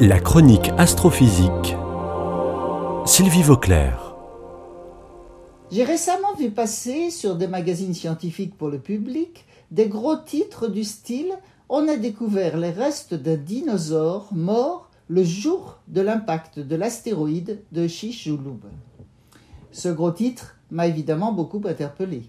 [0.00, 1.74] La chronique astrophysique.
[3.04, 4.14] Sylvie Vauclair.
[5.72, 10.84] J'ai récemment vu passer sur des magazines scientifiques pour le public des gros titres du
[10.84, 11.32] style
[11.68, 17.88] On a découvert les restes d'un dinosaure mort le jour de l'impact de l'astéroïde de
[17.88, 18.66] Chicxulub.
[19.72, 22.22] Ce gros titre m'a évidemment beaucoup interpellé.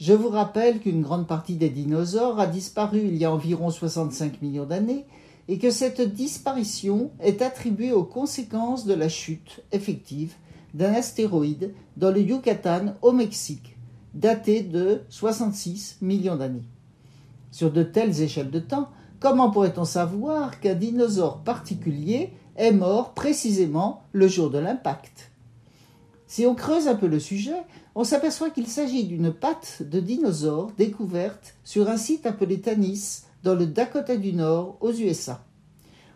[0.00, 4.42] Je vous rappelle qu'une grande partie des dinosaures a disparu il y a environ 65
[4.42, 5.06] millions d'années
[5.48, 10.34] et que cette disparition est attribuée aux conséquences de la chute effective
[10.74, 13.76] d'un astéroïde dans le Yucatan au Mexique,
[14.14, 16.68] daté de 66 millions d'années.
[17.50, 18.88] Sur de telles échelles de temps,
[19.20, 25.30] comment pourrait-on savoir qu'un dinosaure particulier est mort précisément le jour de l'impact?
[26.26, 27.62] Si on creuse un peu le sujet,
[27.94, 33.54] on s'aperçoit qu'il s'agit d'une patte de dinosaure découverte sur un site appelé Tanis, dans
[33.54, 35.44] le Dakota du Nord, aux USA.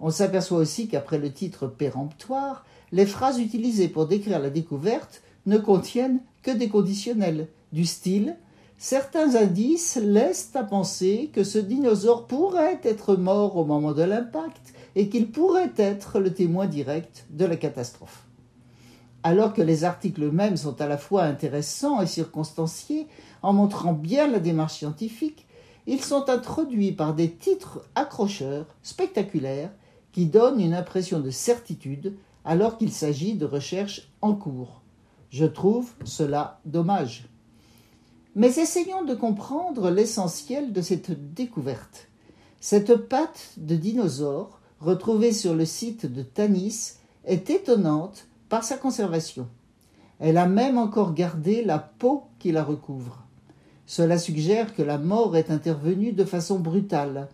[0.00, 5.58] On s'aperçoit aussi qu'après le titre péremptoire, les phrases utilisées pour décrire la découverte ne
[5.58, 8.36] contiennent que des conditionnels, du style
[8.84, 14.74] Certains indices laissent à penser que ce dinosaure pourrait être mort au moment de l'impact
[14.96, 18.26] et qu'il pourrait être le témoin direct de la catastrophe.
[19.22, 23.06] Alors que les articles eux-mêmes sont à la fois intéressants et circonstanciés,
[23.42, 25.46] en montrant bien la démarche scientifique,
[25.86, 29.72] ils sont introduits par des titres accrocheurs, spectaculaires,
[30.12, 34.82] qui donnent une impression de certitude alors qu'il s'agit de recherches en cours.
[35.30, 37.28] Je trouve cela dommage.
[38.34, 42.08] Mais essayons de comprendre l'essentiel de cette découverte.
[42.60, 49.48] Cette patte de dinosaure, retrouvée sur le site de Tanis, est étonnante par sa conservation.
[50.18, 53.21] Elle a même encore gardé la peau qui la recouvre.
[53.94, 57.28] Cela suggère que la mort est intervenue de façon brutale.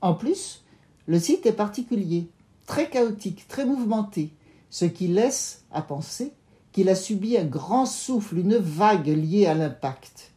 [0.00, 0.64] En plus,
[1.06, 2.30] le site est particulier,
[2.64, 4.30] très chaotique, très mouvementé,
[4.70, 6.32] ce qui laisse à penser
[6.72, 10.32] qu'il a subi un grand souffle, une vague liée à l'impact.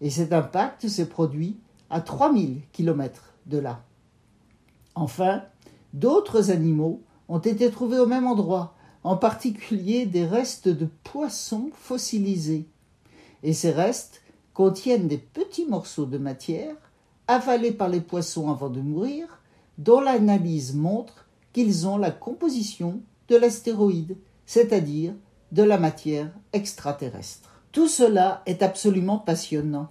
[0.00, 1.56] Et cet impact s'est produit
[1.90, 3.82] à 3000 km de là.
[4.94, 5.42] Enfin,
[5.94, 12.68] d'autres animaux ont été trouvés au même endroit, en particulier des restes de poissons fossilisés.
[13.42, 14.20] Et ces restes
[14.54, 16.76] contiennent des petits morceaux de matière
[17.26, 19.40] avalés par les poissons avant de mourir,
[19.78, 24.16] dont l'analyse montre qu'ils ont la composition de l'astéroïde,
[24.46, 25.12] c'est-à-dire
[25.52, 27.60] de la matière extraterrestre.
[27.72, 29.88] Tout cela est absolument passionnant.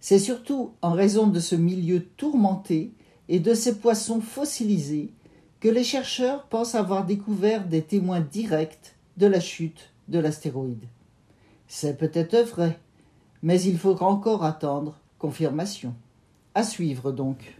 [0.00, 2.92] C'est surtout en raison de ce milieu tourmenté
[3.28, 5.12] et de ces poissons fossilisés
[5.60, 10.84] que les chercheurs pensent avoir découvert des témoins directs de la chute de l'astéroïde.
[11.66, 12.78] C'est peut-être vrai,
[13.42, 15.94] mais il faudra encore attendre confirmation.
[16.54, 17.56] À suivre donc.